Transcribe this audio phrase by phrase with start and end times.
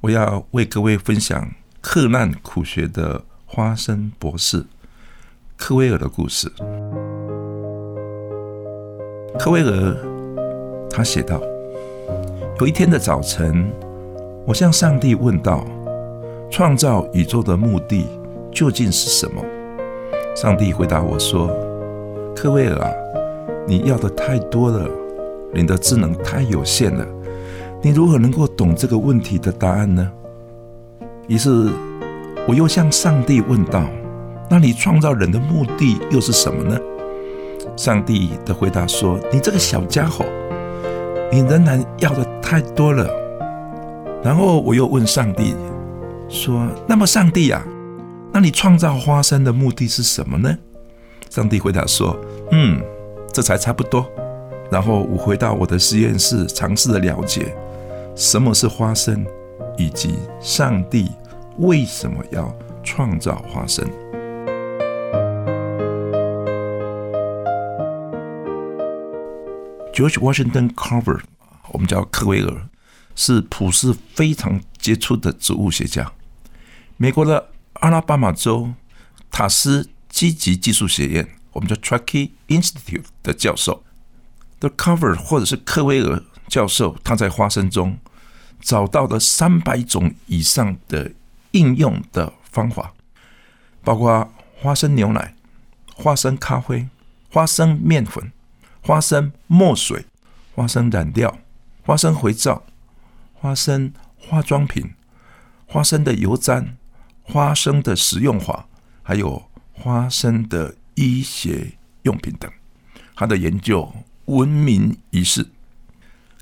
[0.00, 4.64] 我要为各位分享克难苦学的花生博士
[5.56, 6.48] 科威尔的故事。
[9.38, 9.96] 科威尔
[10.88, 11.42] 他写道
[12.60, 13.72] ：“有一天的早晨，
[14.46, 15.64] 我向上帝问道：
[16.50, 18.06] 创造宇宙的目的
[18.52, 19.44] 究竟是什么？”
[20.36, 21.48] 上帝回答我说
[22.36, 22.90] ：“科威尔啊，
[23.66, 24.88] 你要的太多了。”
[25.50, 27.06] 你的智能太有限了，
[27.80, 30.10] 你如何能够懂这个问题的答案呢？
[31.28, 31.70] 于是
[32.46, 33.84] 我又向上帝问道
[34.50, 36.78] ：“那你创造人的目的又是什么呢？”
[37.76, 40.24] 上帝的回答说：“你这个小家伙，
[41.30, 43.08] 你仍然要的太多了。”
[44.24, 45.54] 然后我又问上帝
[46.28, 47.64] 说：“那么上帝啊，
[48.32, 50.58] 那你创造花生的目的是什么呢？”
[51.30, 52.18] 上帝回答说
[52.50, 52.80] ：“嗯，
[53.32, 54.04] 这才差不多。”
[54.68, 57.54] 然后我回到我的实验室，尝试的了解
[58.20, 59.24] 什么是花生，
[59.76, 61.08] 以及上帝
[61.58, 62.52] 为什么要
[62.82, 63.88] 创造花生。
[69.92, 71.20] George Washington Carver，
[71.70, 72.68] 我们叫科威尔，
[73.14, 76.10] 是普世非常杰出的植物学家，
[76.96, 78.72] 美国的阿拉巴马州
[79.30, 83.84] 塔斯积极技术学院，我们叫 Truckee Institute 的教授。
[84.58, 87.96] The Cover 或者是科威尔教授，他在花生中
[88.60, 91.12] 找到了三百种以上的
[91.52, 92.92] 应用的方法，
[93.82, 95.34] 包括花生牛奶、
[95.94, 96.88] 花生咖啡、
[97.30, 98.32] 花生面粉、
[98.82, 100.06] 花生墨水、
[100.54, 101.38] 花生染料、
[101.84, 102.64] 花生肥皂、
[103.34, 104.92] 花生化妆品、
[105.66, 106.72] 花生的油毡、
[107.22, 108.66] 花生的食用法，
[109.02, 112.50] 还有花生的医学用品等。
[113.14, 113.92] 他的研究。
[114.28, 115.46] 闻名于世，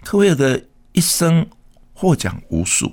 [0.02, 1.48] 科威尔的一生
[1.98, 2.92] 获奖无数，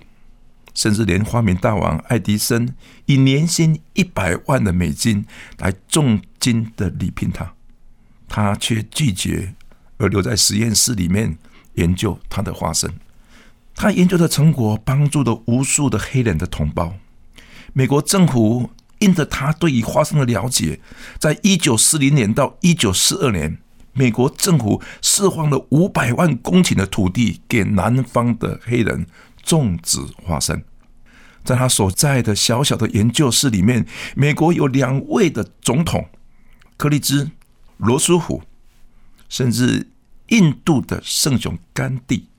[0.73, 2.73] 甚至连发明大王爱迪生
[3.05, 5.25] 以年薪一百万的美金
[5.57, 7.53] 来重金的礼聘他，
[8.29, 9.55] 他却拒绝，
[9.97, 11.37] 而留在实验室里面
[11.73, 12.89] 研究他的花生。
[13.75, 16.95] 他研究的成果帮助了无数的黑人的同胞。
[17.73, 20.79] 美国政府因着他对于花生的了解，
[21.19, 23.57] 在一九四零年到一九四二年。
[23.93, 29.05] 美国政府释放了五百万公顷的土地给南方的黑人
[29.41, 30.63] 种植花生。
[31.43, 36.07] 在他所在的小小的研究室里面，美国有两位的总统，
[36.77, 37.29] 克利兹、
[37.77, 38.41] 罗斯福，
[39.27, 39.89] 甚至
[40.29, 42.29] 印度的圣雄甘地，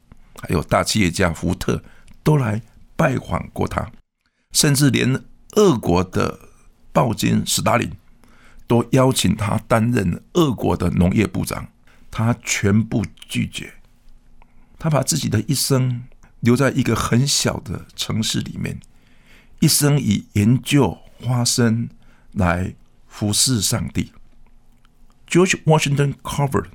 [0.41, 1.83] 还有大企业家福特，
[2.23, 2.63] 都来
[2.97, 3.91] 拜访过他。
[4.53, 5.23] 甚至连
[5.57, 6.39] 俄国的
[6.93, 7.91] 暴君斯大林。
[8.67, 11.69] 都邀请他担任俄国的农业部长，
[12.11, 13.75] 他全部拒绝。
[14.79, 16.05] 他把自己的一生
[16.41, 18.81] 留在一个很小的城市里面，
[19.61, 21.89] 一生以研究花生
[22.33, 22.75] 来
[23.07, 24.13] 服侍上帝。
[25.29, 26.67] George Washington Carver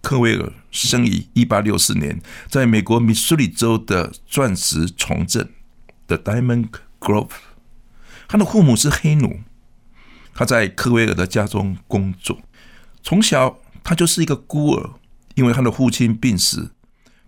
[0.00, 5.52] 科威尔生于一八六四年，在美国密苏里州的钻石重镇
[6.06, 6.68] （The Diamond
[7.00, 7.30] Grove，
[8.28, 9.40] 他的父母是黑奴。
[10.38, 12.38] 他在科威尔的家中工作，
[13.02, 14.90] 从小他就是一个孤儿，
[15.34, 16.70] 因为他的父亲病死，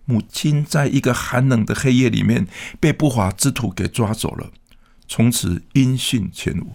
[0.05, 2.47] 母亲在一个寒冷的黑夜里面
[2.79, 4.49] 被不法之徒给抓走了，
[5.09, 6.67] 从此音讯全无。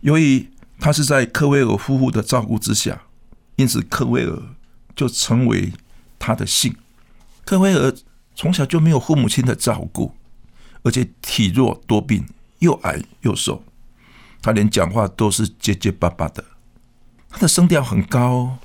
[0.00, 0.48] 由于
[0.80, 3.02] 他是在科威尔夫妇的照顾之下，
[3.56, 4.42] 因此科威尔
[4.96, 5.70] 就成为
[6.18, 6.74] 他的姓。
[7.44, 7.94] 科威尔
[8.34, 10.14] 从小就没有父母亲的照顾，
[10.82, 12.24] 而且体弱多病，
[12.60, 13.62] 又矮又瘦。
[14.42, 16.44] 他连讲话都是结结巴巴的，
[17.30, 18.58] 他的声调很高，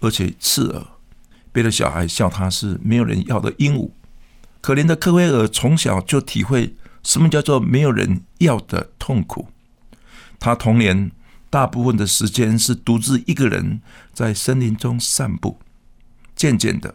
[0.00, 0.86] 而且刺耳，
[1.52, 3.90] 别的小孩笑他是没有人要的鹦鹉。
[4.60, 9.48] 可怜的科威尔从小就体会什么叫做没有人要的痛苦。
[10.38, 11.10] 他童年
[11.50, 13.82] 大部分的时间是独自一个人
[14.12, 15.58] 在森林中散步，
[16.36, 16.94] 渐渐的，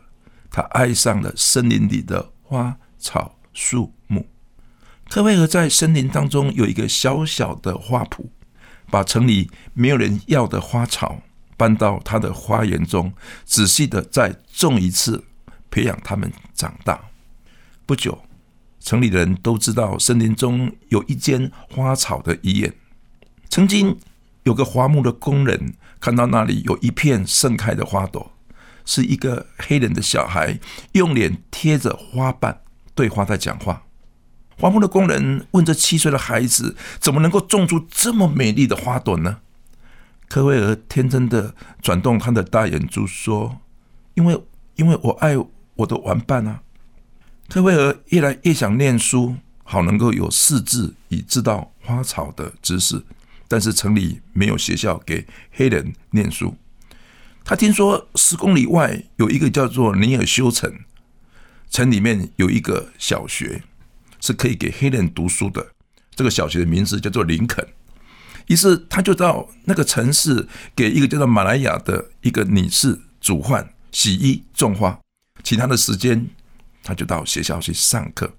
[0.49, 3.93] 他爱上了森林里的花草树。
[5.09, 8.27] 特威尔在森林当中有一个小小的花圃，
[8.91, 11.23] 把城里没有人要的花草
[11.57, 13.11] 搬到他的花园中，
[13.43, 15.25] 仔细的再种一次，
[15.71, 17.09] 培养它们长大。
[17.87, 18.21] 不久，
[18.79, 22.71] 城里人都知道森林中有一间花草的医院。
[23.49, 23.97] 曾经
[24.43, 28.31] 有个伐木的工人看到那里有一片盛开的花朵，
[28.85, 30.59] 是一个黑人的小孩
[30.91, 32.61] 用脸贴着花瓣
[32.93, 33.81] 对花在讲话。
[34.59, 39.37] 伐木的工人问这七岁的孩子：“怎么能够种出这么美丽的花朵呢？”
[40.27, 43.61] 科威尔天真的转动他的大眼珠说
[44.15, 44.43] ：“因为，
[44.75, 45.35] 因为我爱
[45.75, 46.61] 我的玩伴啊。”
[47.47, 53.01] 科威尔越来越想念书，好能够有识字以知道花草的知识。
[53.47, 56.55] 但是城里没有学校给黑人念书。
[57.43, 60.71] 他听说十公里外有一个叫做尼尔修城，
[61.71, 63.63] 城里面有一个小学
[64.19, 65.65] 是可以给黑人读书的。
[66.15, 67.65] 这个小学的名字叫做林肯。
[68.47, 74.99] 于是他就到那个城市，给一个叫做马来亚的一个女士煮饭、洗衣、种花，
[75.43, 76.27] 其他的时间。
[76.81, 78.33] 他就到学校去上课，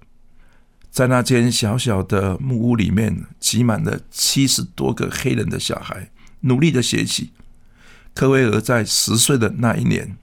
[0.89, 6.11] 在那间小小的木屋里面，挤满了七十多个黑人的小孩，
[6.41, 7.31] 努力的学习。
[8.13, 10.17] 科威尔在十岁的那一年，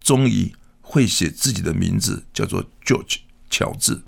[0.00, 3.18] 终于会写自己的名字，叫做 George
[3.50, 4.00] 乔治。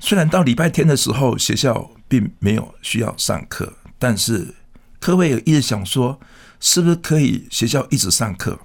[0.00, 4.54] 虽然到礼拜天的时候，学校并没有需要上课，但是
[4.98, 6.18] 科威尔一直想说，
[6.58, 8.58] 是不是可以学校一直上课？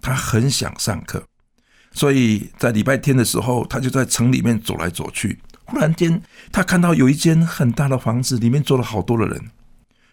[0.00, 1.22] 他很想上课。
[1.92, 5.38] 所以在礼拜天的时候，他就在城里面走来走去。
[5.66, 9.50] 忽然间，他看到有一间很大的房子，里面坐了好多的人。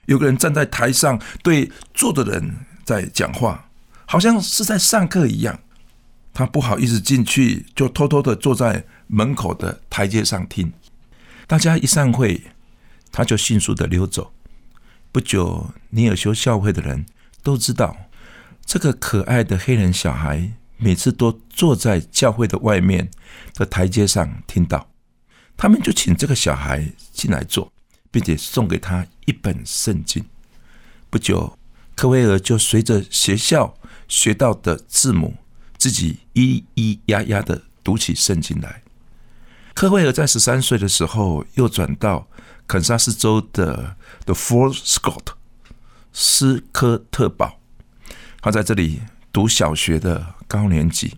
[0.07, 3.69] 有个人站在台上，对坐的人在讲话，
[4.05, 5.57] 好像是在上课一样。
[6.33, 10.73] 他不好意思进去，就偷偷的坐在门口的台阶上听。
[11.47, 12.41] 大家一散会，
[13.11, 14.33] 他就迅速的溜走。
[15.11, 17.05] 不久，尼尔修教会的人
[17.41, 17.95] 都知道
[18.65, 20.53] 这个可爱的黑人小孩。
[20.77, 23.09] 每次都坐在教会的外面
[23.53, 24.89] 的台阶上听到，
[25.55, 27.71] 他们就请这个小孩进来坐，
[28.11, 30.25] 并且送给他一本圣经。
[31.09, 31.57] 不久，
[31.95, 33.73] 科威尔就随着学校
[34.09, 35.35] 学到的字母，
[35.77, 38.81] 自己咿咿呀呀的读起圣经来。
[39.75, 42.27] 科威尔在十三岁的时候，又转到
[42.65, 43.95] 肯萨斯州的
[44.25, 45.27] The Fort Scott
[46.11, 47.59] 斯科特堡，
[48.41, 49.01] 他在这里。
[49.35, 51.17] 读小学的高年级，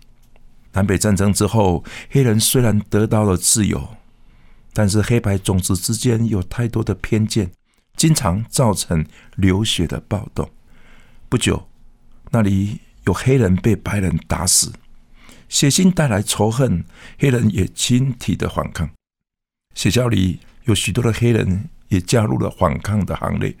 [0.72, 3.90] 南北战争之后，黑人虽然得到了自由，
[4.72, 7.52] 但是黑白种族之间有太多的偏见，
[7.96, 9.06] 经常造成
[9.36, 10.50] 流血的暴动。
[11.28, 11.68] 不久，
[12.32, 14.72] 那里有黑人被白人打死，
[15.48, 16.84] 血腥带来仇恨，
[17.18, 18.90] 黑人也亲体的反抗。
[19.74, 23.56] 学校里有许多的黑人也加入了反抗的行列，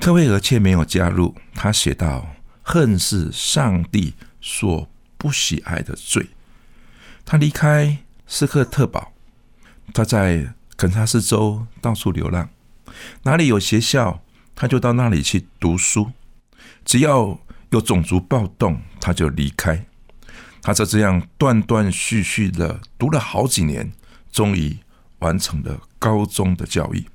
[0.00, 1.34] 科威尔却没有加入。
[1.54, 2.32] 他写道。
[2.68, 6.30] 恨是上帝所不喜爱的罪。
[7.24, 9.12] 他离开斯克特堡，
[9.94, 12.50] 他在肯萨斯州到处流浪，
[13.22, 14.20] 哪里有学校，
[14.56, 16.10] 他就到那里去读书。
[16.84, 17.38] 只要
[17.70, 19.86] 有种族暴动，他就离开。
[20.62, 23.92] 他就这样断断续续的读了好几年，
[24.32, 24.76] 终于
[25.20, 27.06] 完成了高中的教育。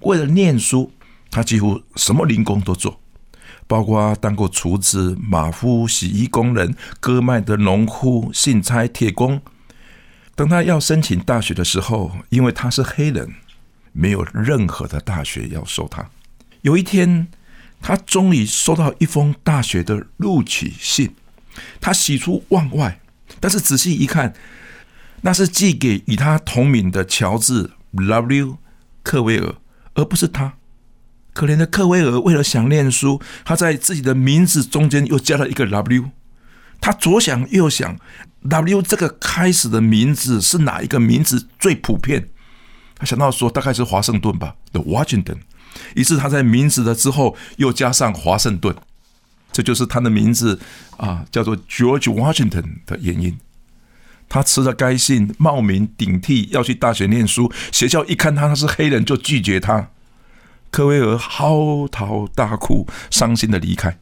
[0.00, 0.92] 为了念书，
[1.30, 3.00] 他几乎什么零工都做。
[3.68, 9.40] 包括当过厨子、马夫、洗衣工人、割麦的农夫、信差、铁工。
[10.36, 13.34] 等他要申请大学的时候，因为他是黑人，
[13.92, 16.08] 没有任何的大学要收他。
[16.62, 17.26] 有一天，
[17.80, 21.16] 他终于收到一封大学的录取信，
[21.80, 23.00] 他喜出望外。
[23.40, 24.34] 但是仔细一看，
[25.22, 28.56] 那是寄给与他同名的乔治 ·W·
[29.02, 29.54] 克威尔，
[29.94, 30.54] 而不是他。
[31.32, 36.10] 可怜的克威尔为了想念书，他在自己的名字中间又加了一个 W。
[36.80, 37.98] 他左想右想
[38.48, 42.28] ，W 这个开始的名字是哪一个名字最普遍？
[42.94, 45.38] 他想到说大概是华盛顿吧，The Washington。
[45.94, 48.74] 于是他在名字的之后又加上华盛顿，
[49.56, 50.60] 这就是他的名字
[50.98, 53.38] 啊，叫做 George Washington 的原因。
[54.28, 59.88] 他持着该信冒名顶替要去大学念书，学校一看他他是黑人就拒绝他。
[60.70, 63.98] 科威尔嚎啕大哭，伤心的离开。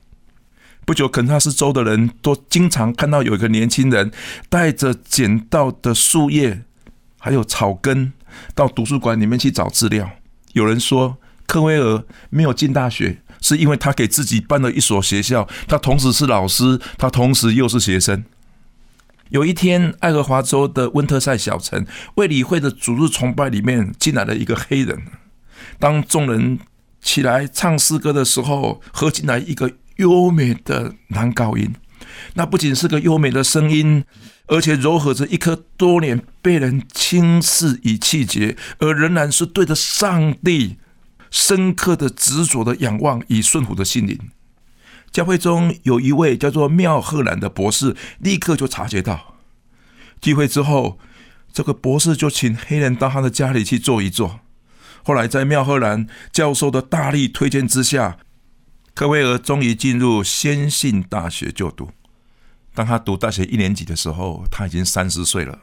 [0.85, 4.11] 不久，肯塔斯州的人都经常看到有一个年轻人
[4.49, 6.65] 带着捡到的树叶
[7.21, 8.13] 还有草根
[8.57, 10.11] 到图书馆里面去找资料。
[10.55, 18.25] 有人说，科威尔没有进大学，是因为他给自己办了一所学校，他同时是老师，他同时又是学生。
[19.29, 21.85] 有一天，爱荷华州的温特塞小城
[22.15, 25.03] 卫理会的主日崇拜里面进来了一个黑人。
[25.79, 26.59] 当众人
[27.03, 31.75] 起来唱诗歌的时候，喝进来一个优美的男高音，
[32.35, 34.05] 那不仅是个优美的声音，
[34.47, 40.79] 而且柔和着一颗多年被人轻视与气节，而仍然是对着上帝
[41.35, 44.17] 深刻的执着的仰望与顺服的心灵。
[45.11, 49.35] 教会中有一位叫做妙赫兰的博士，立刻就察觉到。
[50.21, 50.97] 聚会之后，
[51.53, 54.39] 这个博士就请黑人到他的家里去坐一坐。
[55.03, 58.17] 后来在妙赫兰教授的大力推荐之下，
[58.95, 61.91] 科威尔终于进入先信大学就读。
[62.73, 65.59] 当他读大学一年级的时候，他已经三十岁了。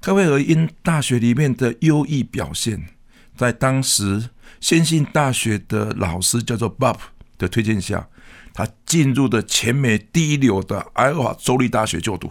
[0.00, 2.94] 科威尔因大学里面的优异表现，
[3.40, 4.28] 在当时
[4.60, 6.98] 先信大学的老师叫做 Bob
[7.38, 8.06] 的推荐下。
[8.52, 12.30] 他进入的全美第一流的爱荷华州立大学就读。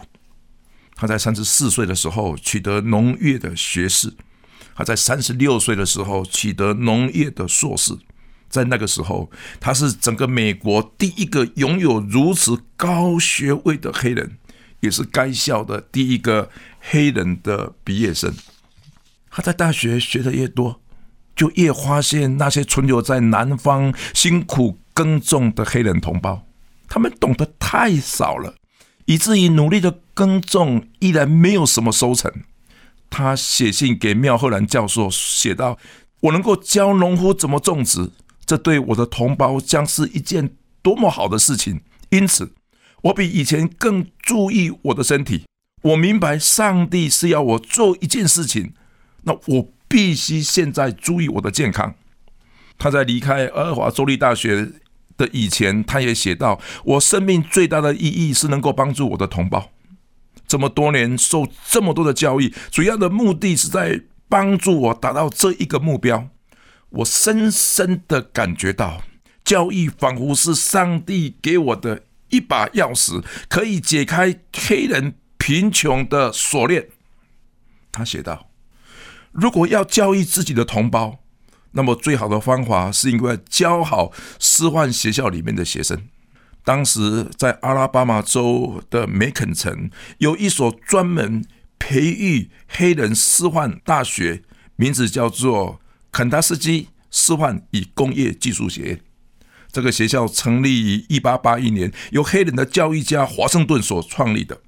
[0.94, 4.14] 他在三十四岁的时候取得农业的学士，
[4.76, 7.98] 他在三十六岁的时候取得农业的硕士。
[8.48, 14.38] 在那个时候，他是整个美国第一个拥有如此高学位的黑人，
[14.78, 18.32] 也是该校的第一个黑人的毕业生。
[19.28, 20.80] 他在大学学的越多，
[21.40, 24.76] 就越发现那些存留在南方辛苦。
[24.92, 26.44] 耕种的黑人同胞，
[26.86, 28.56] 他们懂得太少了，
[29.06, 32.30] 以至于努力的耕种依然没有什么收成。
[33.08, 35.78] 他写信给妙赫兰教授，写道
[36.20, 38.10] ：“我能够教农夫怎么种植，
[38.44, 40.50] 这对我的同胞将是一件
[40.82, 41.80] 多么好的事情。
[42.10, 42.52] 因此，
[43.04, 45.44] 我比以前更注意我的身体。
[45.82, 48.74] 我明白上帝是要我做一件事情，
[49.22, 51.94] 那我必须现在注意我的健康。”
[52.78, 54.72] 他在离开俄华州立大学。
[55.20, 59.70] 的以前，他也写到：“我生命最大的意义是能够帮助我的同胞。
[60.48, 66.30] 这么多年受这么多的教育，主要的目的是在帮助我达到这一个目标。
[66.88, 69.02] 我深深的感觉到，
[69.44, 76.88] 教育仿佛是上帝给我的一把钥匙，可以解开黑人贫穷的锁链。”
[77.92, 78.48] 他写道
[79.32, 81.18] ：“如果要教育自己的同胞。”
[81.72, 84.10] 那么最好的方法是因为教好
[84.40, 86.08] 师范学校里面的学生。
[86.64, 91.44] 当时在阿拉巴马州的梅肯城有一所专门
[91.78, 94.42] 培育黑人师范大学，
[94.74, 99.00] 名字叫做肯塔斯基师范与工业技术学院。
[99.70, 104.60] 这个学校成立于一八八一年，由黑人的教育家华盛顿所创立的。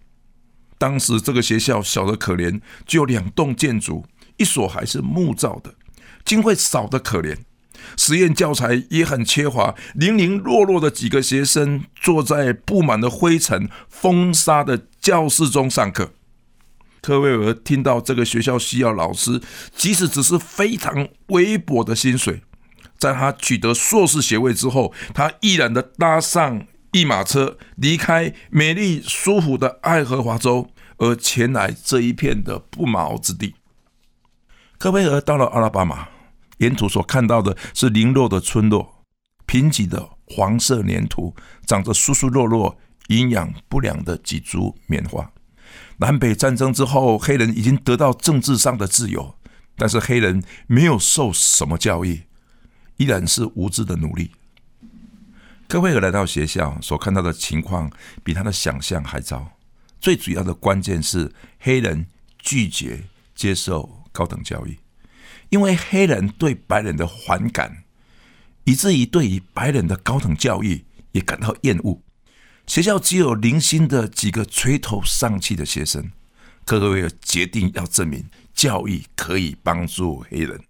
[0.79, 4.07] 当时这个学校小得可怜，只有两栋建筑，
[4.43, 5.75] 一所还是木造的。
[6.25, 7.37] 经费少得可怜，
[7.97, 16.13] 实验教材也很缺乏，零零落落的几个学生坐在布满了灰尘、风沙的教室中上课。
[17.01, 19.41] 科威尔听到这个学校需要老师，
[19.75, 22.43] 即使只是非常微薄的薪水，
[22.99, 33.55] 在他取得硕士学位之后，他毅然的搭上一马车，离开美丽舒服的爱荷华州，而前来这一片的不毛之地。
[34.83, 36.09] 科威尔到了阿拉巴马。
[36.59, 39.05] 沿途所看到的是零落的村落，
[39.47, 41.33] 贫瘠的黄色粘土，
[41.65, 45.31] 长着疏疏落落、营养不良的几株棉花。
[45.99, 49.37] 南北战争之后，黑人已经得到政治上的自由，
[49.77, 52.23] 但是黑人没有受什么教育，
[52.97, 54.33] 依然是无知的奴隶。
[55.69, 57.89] 科威尔来到学校所看到的情况，
[58.25, 59.49] 比他的想象还糟。
[60.01, 62.05] 最主要的关键是，黑人
[62.41, 63.05] 拒绝
[63.37, 64.79] 接受高等教育。
[65.49, 67.85] 因为黑人对白人的反感，
[68.65, 72.01] 以至于对于白人的高等教育也感到厌恶。
[72.67, 76.11] 学校只有零星的几个垂头丧气的学生。
[76.65, 80.61] 科威尔决定要证明教育可以帮助黑人。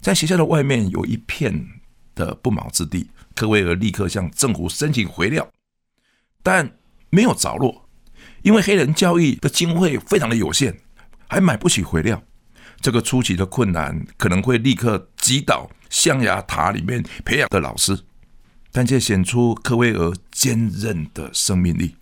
[0.00, 1.68] 在学校的外面有一片
[2.16, 5.48] 的不毛之地，科威尔立刻向政府申请回料，
[6.42, 6.76] 但
[7.10, 7.88] 没有着落，
[8.42, 10.76] 因为黑人教育的经费非常的有限，
[11.28, 12.20] 还买不起回料。
[12.80, 17.98] 这个初期的困难可能会立刻击倒象牙塔里面培养的老师，
[18.70, 21.96] 但却显出科威尔坚韧的生命力。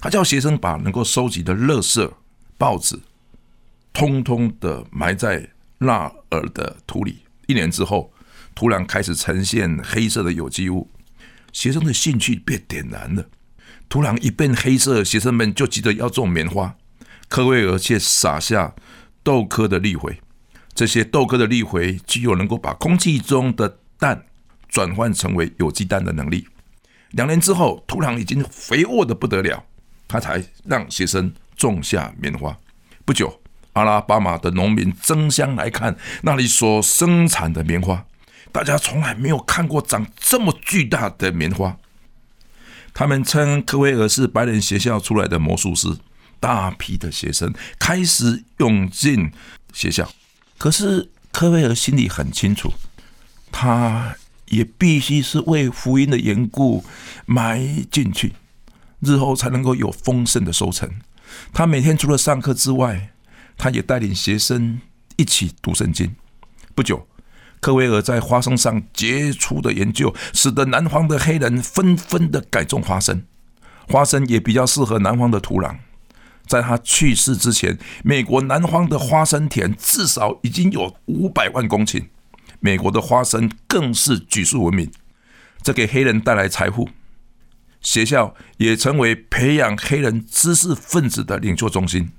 [0.00, 2.10] 他叫学生把能够收集的垃圾、
[2.58, 3.00] 报纸，
[3.92, 7.20] 通通的埋在纳尔的土里。
[7.46, 8.12] 一年之后，
[8.54, 10.90] 土壤开始呈现黑色的有机物，
[11.52, 13.26] 学生的兴趣被点燃了。
[13.88, 16.76] 土壤一变黑色，学生们就急着要种棉花，
[17.28, 18.74] 科威尔却撒下。
[19.24, 20.20] 豆科的粒回，
[20.74, 24.26] 这些豆科的粒回具有能够把空气中的氮
[24.68, 26.46] 转换成为有机氮的能力。
[27.12, 29.64] 两年之后，土壤已经肥沃的不得了，
[30.06, 32.56] 他才让学生种下棉花。
[33.06, 33.40] 不久，
[33.72, 38.04] 阿拉巴马的农民争相来看那里所生产的棉花，
[38.52, 41.76] 大家从来没有看过长这么巨大的棉花。
[42.92, 45.88] 他们称科威尔是白人学校出来的魔术师。
[46.44, 49.32] 大批的学生开始涌进
[49.72, 50.06] 学校，
[50.58, 52.70] 可是科威尔心里很清楚，
[53.50, 54.14] 他
[54.50, 56.84] 也必须是为福音的缘故
[57.24, 58.34] 埋进去，
[59.00, 60.86] 日后才能够有丰盛的收成。
[61.50, 63.14] 他每天除了上课之外，
[63.56, 64.82] 他也带领学生
[65.16, 66.14] 一起读圣经。
[66.74, 67.08] 不久，
[67.60, 73.24] 科威尔在花生上杰出的研究，使得南方的黑人纷纷的改种花生，
[73.88, 75.78] 花生也比较适合南方的土壤。
[76.46, 82.06] 在他去世之前，美国南方的花生田至少已经有五百万公顷，
[82.60, 84.90] 美国的花生更是举世闻名，
[85.62, 86.88] 这给黑人带来财富。
[87.80, 92.12] 学校也成为培养黑人知识分子的领袖中心。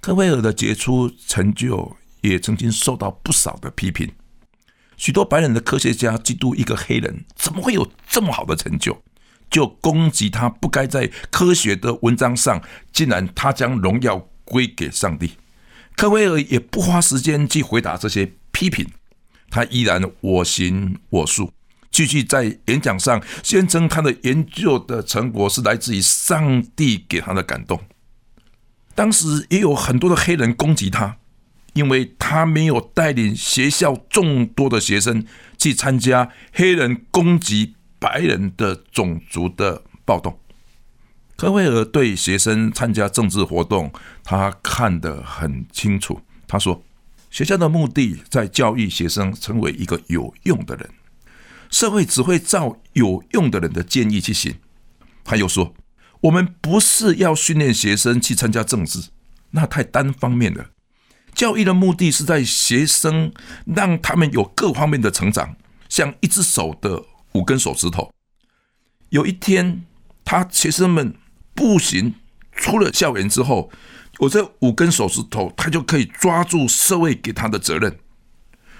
[0.00, 4.12] 科威尔的杰出成就也曾经受到不少的批评，
[4.96, 9.02] 许多白人的科学家嫉妒一个黑人怎么会有这么好的成就。
[9.54, 12.60] 就攻击他不该在科学的文章上，
[12.92, 15.34] 竟然他将荣耀归给上帝。
[15.94, 18.84] 科威尔也不花时间去回答这些批评，
[19.50, 21.52] 他依然我行我素，
[21.92, 27.80] 继续在演讲上宣称他的研究的成果是来自于上帝给他的感动。
[28.96, 31.18] 当时也有很多的黑人攻击他，
[31.74, 35.24] 因为他没有带领学校众多的学生
[35.56, 37.76] 去参加黑人攻击。
[38.04, 40.38] 白人的种族的暴动，
[41.36, 43.90] 科威尔对学生参加政治活动，
[44.22, 46.20] 他看得很清楚。
[46.46, 46.84] 他说
[47.32, 50.90] ：“学校的目的在教育学生成为一个有用的人，
[51.70, 54.56] 社会只会照有用的人的建议去行。”
[55.24, 55.72] 他又说
[56.20, 59.08] ：“我们不是要训练学生去参加政治，
[59.52, 60.66] 那太单方面了。
[61.34, 63.32] 教育的目的是在学生
[63.64, 65.56] 让他们有各方面的成长，
[65.88, 67.04] 像一只手的。”
[67.34, 68.12] 五根手指头。
[69.10, 69.84] 有一天，
[70.24, 71.14] 他学生们
[71.54, 72.14] 步行
[72.52, 73.70] 出了校园之后，
[74.18, 77.98] 我这五根手指头，他就可以抓住社会给他的责任。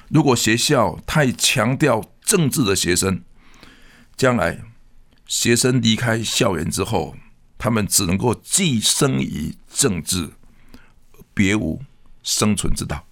[0.08, 3.22] 如果学校太强调政治的学生，
[4.16, 4.62] 将来
[5.26, 7.16] 学生离开校园之后，
[7.58, 10.30] 他们只能够寄生于政治，
[11.32, 11.82] 别无
[12.22, 13.06] 生存之道。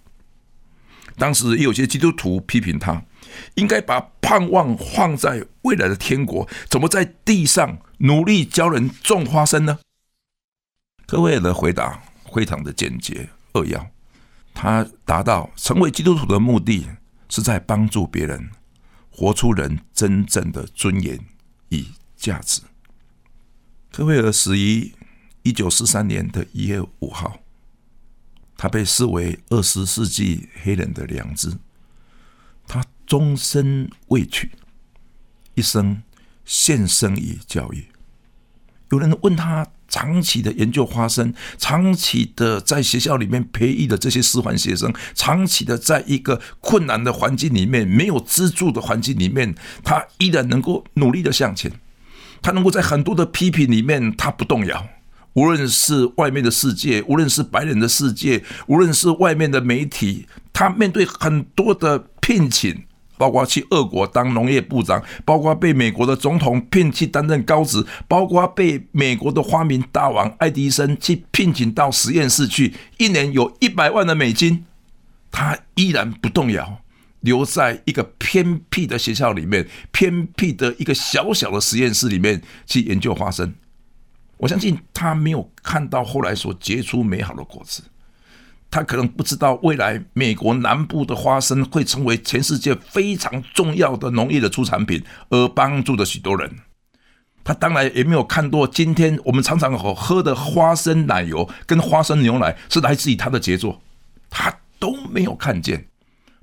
[1.17, 3.03] 当时也有些基督徒批评他。
[3.55, 9.79] 应该把盼望放在未来的天国，怎么在地上努力教人种花生呢？
[11.07, 13.87] 科威尔的回答非常的简洁扼要，
[14.53, 16.87] 他达到成为基督徒的目的
[17.27, 18.51] 是在帮助别人
[19.09, 21.19] 活出人真正的尊严
[21.69, 21.83] 与
[22.15, 22.61] 价值。
[23.91, 24.93] 科威尔死于
[25.41, 27.39] 一九四三年的一月五号，
[28.63, 31.51] 他被视为二十世纪黑人的良知。
[32.65, 34.51] 他终身未娶，
[35.55, 36.01] 一生
[36.45, 37.87] 献身于教育。
[38.89, 51.69] 有人问他，长期的研究花生，长期的在学校里面培育的这些师范学生，长期的在一个困难的环境里面，没有资助的环境里面，他依然能够努力的向前。
[52.41, 54.87] 他能够在很多的批评里面，他不动摇。
[55.33, 62.07] 无论是外面的世界，无论是白人的世界，无论是外面的媒体，他面对很多的。
[62.25, 62.85] 聘请，
[63.17, 74.63] 包括去俄国当农业部长，包括被美国的总统聘去担任高职，包括被美国的发明大王爱迪生去聘请到实验室去，一年有一百万的美金，
[75.29, 76.79] 他依然不动摇，
[77.19, 83.53] 留在一个偏僻的学校里面，偏僻的一个小小的实验室里面去研究花生。
[84.43, 87.81] 我相信他没有看到后来所结出美好的果子。
[88.69, 96.51] 他可能不知道未来美国南部的花生会成为全世界非常重要的农业的出产品，而帮助了许多人。
[97.45, 103.81] 他当然也没有看到今天我们常常喝喝的花生奶油跟花生牛奶是来自于他的杰作，
[104.29, 105.87] 他都没有看见。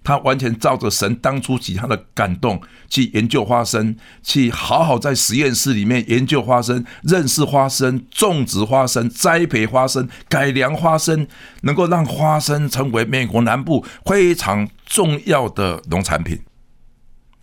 [0.03, 11.29] 他完全照着神当初给他的感动去研究花生，去好好在实验室里面研究花生、认识花生、种植花生、栽培花生、改良花生，
[11.63, 16.41] 能够让花生成为美国南部非常重要的农产品。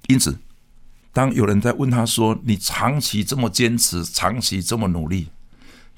[0.08, 0.40] 因此，
[1.14, 5.28] 当有人在问他说：“你长期这么坚持，长期这么努力，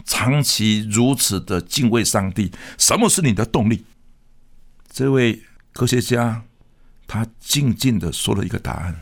[0.04, 3.86] 长期如此的敬畏上帝，什么是你的动力？”
[4.92, 5.42] 这位
[5.72, 6.44] 科学家。
[7.10, 9.02] 他静静的说了一个答案。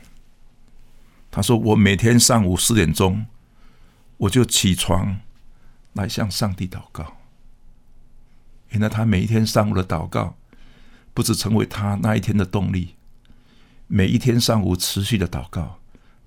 [1.29, 3.25] 他说：“我每天上午四点钟，
[4.15, 5.19] 我就起床
[5.91, 7.17] 来向上帝祷告。
[8.69, 10.37] 原来他每一天上午的祷告，
[11.13, 12.95] 不止成为他那一天的动力，
[13.87, 15.79] 每一天上午持续的祷告，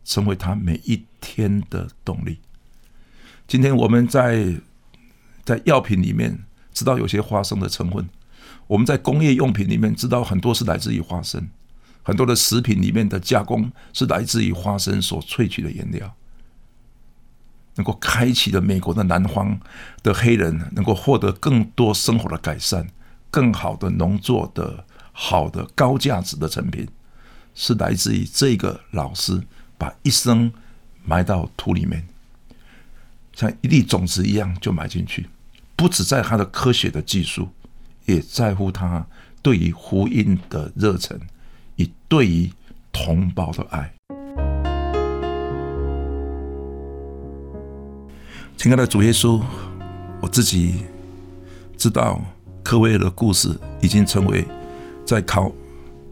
[0.05, 2.41] 成为他每一天的动力。
[3.49, 4.61] 今天我们在
[5.47, 8.07] 在药品里面知道有些花生的成分，
[8.67, 11.49] 我们在工业用品里面知道很多是来自于花生，
[12.03, 16.15] 很多的食品里面的加工是来自于花生所萃取的原料，
[17.77, 19.61] 能够开启了美国的南方
[20.03, 22.89] 的黑人能够获得更多生活的改善，
[23.31, 26.89] 更好的农作的好的高价值的成品，
[27.55, 29.43] 是来自于这个老师
[29.77, 30.53] 把一生
[31.05, 32.07] 埋到土里面。
[33.33, 35.29] 像一粒种子一样就埋进去，
[35.77, 37.49] 不止在他的科学的技术，
[38.05, 39.07] 也在乎他
[39.41, 41.19] 对于福音的热忱，
[41.81, 42.51] 以对于
[42.93, 43.91] 同胞的爱。
[48.55, 49.41] 亲爱的主耶稣，
[50.21, 50.85] 我自己
[51.79, 52.21] 知道
[52.63, 54.45] 科威尔的故事已经成为
[55.07, 55.51] 在考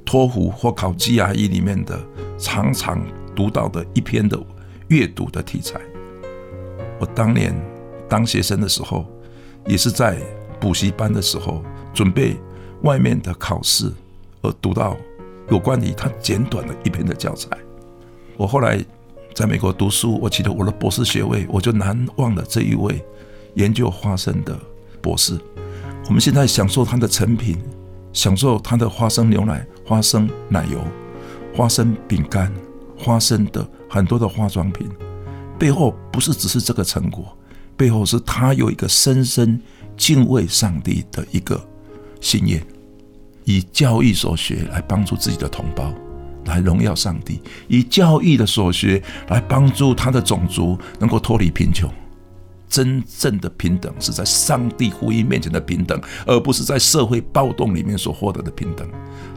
[0.07, 2.01] 托福或考 GRE 里面的
[2.39, 2.99] 常常
[3.37, 4.41] 读到的一篇的
[4.89, 5.79] 阅读的题材。
[6.99, 7.55] 我当年
[8.09, 9.05] 当学生的时候，
[9.67, 10.19] 也是在
[10.59, 12.39] 补习班的时候准备
[12.85, 13.93] 外面的考试，
[14.41, 14.97] 而读到
[15.51, 17.49] 有关于他简短的一篇的教材。
[18.37, 18.85] 我后来
[19.35, 23.05] 在美国读书，我记得我的博士学位，我就难忘了这一位
[23.55, 24.59] 研究花生的
[25.01, 25.39] 博士。
[26.07, 27.59] 我们现在享受他的成品，
[28.13, 30.81] 享受他的花生牛奶、花生奶油、
[31.55, 32.53] 花生饼干、
[32.97, 34.89] 花生的很多的化妆品。
[35.59, 37.37] 背后不是只是这个成果，
[37.77, 39.61] 背后是他有一个深深
[39.97, 41.61] 敬畏上帝的一个
[42.21, 42.65] 信念，
[43.49, 45.91] 以教育所学来帮助自己的同胞，
[46.45, 51.91] 来荣耀上帝；以教育的所学来帮助他的种族能够脱离贫穷。
[52.69, 58.87] 真正的平等是在上帝福音面前的平等，而不是在社会暴动里面所获得的平等。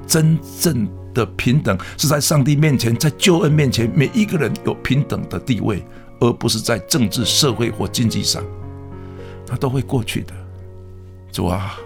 [0.06, 5.82] 真正的平等是在上帝面前，在救恩面前，每一个人有平等的地位。
[6.20, 8.44] 而不是在政治、社会或经济上，
[9.48, 10.34] 他都会过去的。
[11.32, 11.80] 主啊，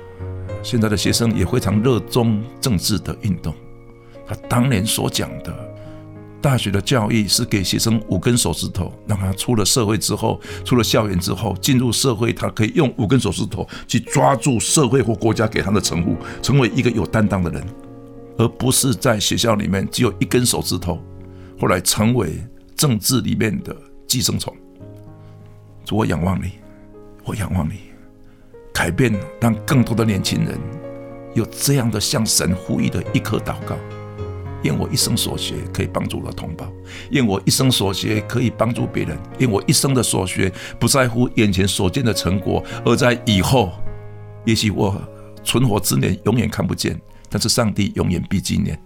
[0.65, 3.54] 现在的学生也非常热衷政治的运动。
[4.25, 5.56] 他当年所讲的，
[6.41, 17.63] 大学的教育是给学生五根手指头，让他出了社会之后，出了校园之后，进入社会，他可以用五根手指头去抓住社会或国家给他的称呼，成为一个有担当的人，
[18.39, 20.99] 而不是在学校里面只有一根手指头，
[21.62, 22.43] 后来成为
[22.75, 23.75] 政治里面的。
[24.08, 24.56] 寄生虫，
[25.84, 26.51] 主，我仰望你，
[27.25, 27.73] 我仰望你，
[28.75, 30.59] 改变，让更多的年轻人
[31.33, 33.77] 有这样的向神呼吁的一颗祷告。
[34.63, 36.69] 愿我一生所学可以帮助了同胞，
[37.11, 43.71] 愿我一生所学可以帮助别人，愿我一生的所学不在乎眼前所见的成果，而在以后，
[44.43, 45.01] 也许我
[45.41, 48.77] 存活之年永远看不见，但是上帝永远必纪念。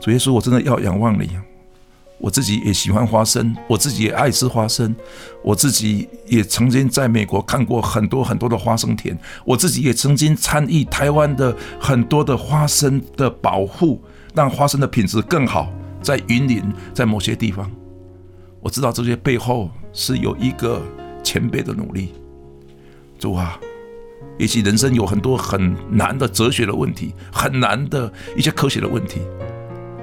[0.00, 1.30] 主耶稣，我真的要仰望你。
[2.20, 4.94] 我自己也喜欢花生，我自己也爱吃花生，
[5.42, 14.02] 我自己也曾经在美国看过很多很多的花生田，我自己也曾经参与台湾的很多的花生的保护，
[14.34, 15.72] 让花生的品质更好。
[16.02, 16.62] 在云林，
[16.94, 17.70] 在某些地方，
[18.60, 20.80] 我知道这些背后是有一个
[21.22, 22.14] 前辈的努力。
[23.18, 23.60] 主啊，
[24.38, 29.20] 也许人生有很多很难的哲学的问题，很难的一些科学的问题。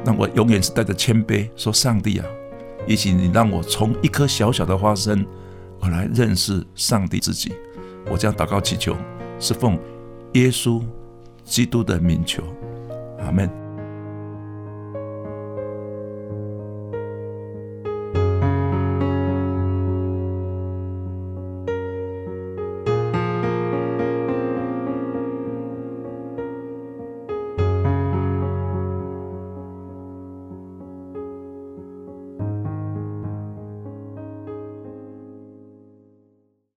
[0.03, 2.25] 那我永远是带着谦卑说：“上帝啊，
[2.87, 5.25] 也许你让我从一颗小小的花生，
[5.79, 7.53] 我来认识上帝自己。
[8.09, 8.95] 我将祷告祈求，
[9.39, 9.77] 是奉
[10.33, 10.81] 耶稣
[11.43, 12.41] 基督的名求，
[13.19, 13.49] 阿门。”